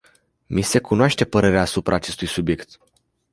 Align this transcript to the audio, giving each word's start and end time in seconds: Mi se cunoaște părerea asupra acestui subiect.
Mi 0.49 0.61
se 0.63 0.79
cunoaște 0.81 1.25
părerea 1.25 1.61
asupra 1.61 1.95
acestui 1.95 2.27
subiect. 2.27 2.79